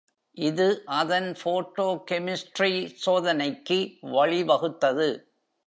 இது 0.37 0.65
அதன் 0.99 1.27
phytochemistry 1.33 2.73
சோதனைக்கு 3.03 3.79
வழிவகுத்தது. 4.11 5.09